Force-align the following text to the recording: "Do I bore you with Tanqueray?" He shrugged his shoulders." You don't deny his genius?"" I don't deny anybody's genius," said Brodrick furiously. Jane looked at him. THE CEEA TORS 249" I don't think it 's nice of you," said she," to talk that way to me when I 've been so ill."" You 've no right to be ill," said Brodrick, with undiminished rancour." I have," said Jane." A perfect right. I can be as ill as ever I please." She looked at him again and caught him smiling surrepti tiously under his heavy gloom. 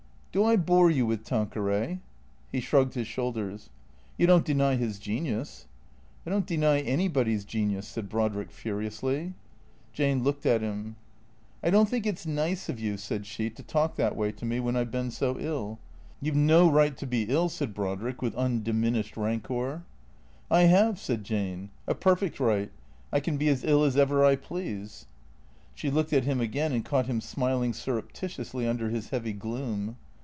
"Do 0.41 0.45
I 0.45 0.55
bore 0.55 0.89
you 0.89 1.05
with 1.05 1.25
Tanqueray?" 1.25 1.99
He 2.53 2.61
shrugged 2.61 2.93
his 2.93 3.05
shoulders." 3.05 3.69
You 4.17 4.27
don't 4.27 4.45
deny 4.45 4.75
his 4.75 4.97
genius?"" 4.97 5.67
I 6.25 6.29
don't 6.29 6.45
deny 6.45 6.79
anybody's 6.79 7.43
genius," 7.43 7.85
said 7.85 8.07
Brodrick 8.07 8.49
furiously. 8.49 9.33
Jane 9.91 10.23
looked 10.23 10.45
at 10.45 10.61
him. 10.61 10.95
THE 11.61 11.67
CEEA 11.67 11.71
TORS 11.71 11.71
249" 11.71 11.75
I 11.75 11.75
don't 11.75 11.89
think 11.89 12.05
it 12.05 12.17
's 12.17 12.25
nice 12.25 12.69
of 12.69 12.79
you," 12.79 12.95
said 12.95 13.25
she," 13.25 13.49
to 13.49 13.61
talk 13.61 13.97
that 13.97 14.15
way 14.15 14.31
to 14.31 14.45
me 14.45 14.61
when 14.61 14.77
I 14.77 14.85
've 14.85 14.91
been 14.91 15.11
so 15.11 15.35
ill."" 15.37 15.79
You 16.21 16.31
've 16.31 16.35
no 16.37 16.71
right 16.71 16.95
to 16.95 17.05
be 17.05 17.23
ill," 17.23 17.49
said 17.49 17.73
Brodrick, 17.73 18.21
with 18.21 18.33
undiminished 18.35 19.17
rancour." 19.17 19.83
I 20.49 20.61
have," 20.61 20.97
said 20.97 21.25
Jane." 21.25 21.71
A 21.89 21.93
perfect 21.93 22.39
right. 22.39 22.71
I 23.11 23.19
can 23.19 23.35
be 23.35 23.49
as 23.49 23.65
ill 23.65 23.83
as 23.83 23.97
ever 23.97 24.23
I 24.23 24.37
please." 24.37 25.07
She 25.75 25.91
looked 25.91 26.13
at 26.13 26.23
him 26.23 26.39
again 26.39 26.71
and 26.71 26.85
caught 26.85 27.07
him 27.07 27.19
smiling 27.19 27.73
surrepti 27.73 28.29
tiously 28.29 28.65
under 28.65 28.89
his 28.89 29.09
heavy 29.09 29.33
gloom. 29.33 29.97